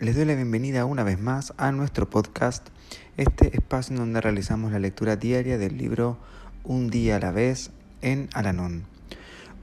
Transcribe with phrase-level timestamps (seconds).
[0.00, 2.68] Les doy la bienvenida una vez más a nuestro podcast,
[3.16, 6.18] este espacio en donde realizamos la lectura diaria del libro
[6.62, 8.84] Un día a la vez en Alanón.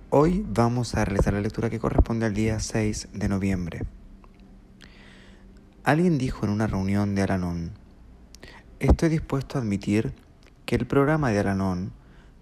[0.10, 3.84] Hoy vamos a realizar la lectura que corresponde al día 6 de noviembre.
[5.86, 7.72] Alguien dijo en una reunión de Alanón,
[8.82, 10.12] estoy dispuesto a admitir
[10.66, 11.94] que el programa de Alanón,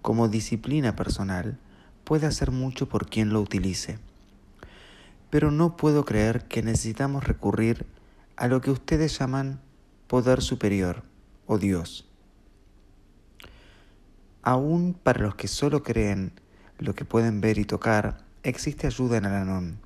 [0.02, 1.60] como disciplina personal,
[2.02, 4.00] puede hacer mucho por quien lo utilice
[5.34, 7.86] pero no puedo creer que necesitamos recurrir
[8.36, 9.60] a lo que ustedes llaman
[10.06, 11.02] poder superior
[11.46, 12.08] o Dios.
[14.44, 16.30] Aún para los que solo creen
[16.78, 19.80] lo que pueden ver y tocar, existe ayuda en Alanón.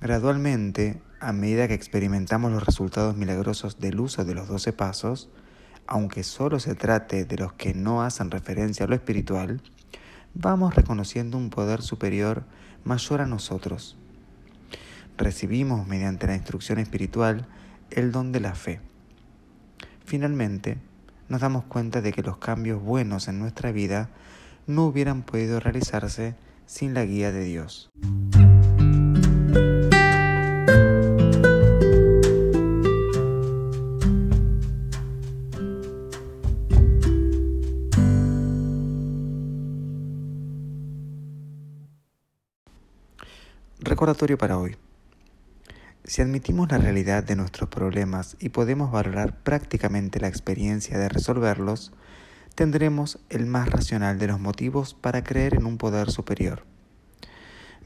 [0.00, 5.30] Gradualmente, a medida que experimentamos los resultados milagrosos del uso de los doce pasos,
[5.88, 9.60] aunque solo se trate de los que no hacen referencia a lo espiritual,
[10.32, 12.44] vamos reconociendo un poder superior
[12.84, 13.96] mayor a nosotros
[15.18, 17.46] recibimos mediante la instrucción espiritual
[17.90, 18.80] el don de la fe.
[20.04, 20.78] Finalmente,
[21.28, 24.08] nos damos cuenta de que los cambios buenos en nuestra vida
[24.66, 26.34] no hubieran podido realizarse
[26.66, 27.90] sin la guía de Dios.
[43.80, 44.76] Recordatorio para hoy.
[46.08, 51.92] Si admitimos la realidad de nuestros problemas y podemos valorar prácticamente la experiencia de resolverlos,
[52.54, 56.64] tendremos el más racional de los motivos para creer en un poder superior.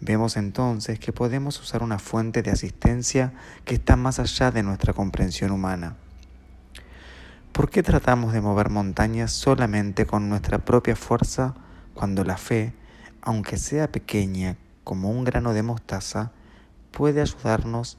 [0.00, 3.32] Vemos entonces que podemos usar una fuente de asistencia
[3.64, 5.96] que está más allá de nuestra comprensión humana.
[7.50, 11.56] ¿Por qué tratamos de mover montañas solamente con nuestra propia fuerza
[11.92, 12.72] cuando la fe,
[13.20, 16.30] aunque sea pequeña como un grano de mostaza,
[16.92, 17.98] puede ayudarnos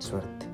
[0.00, 0.49] Suerte.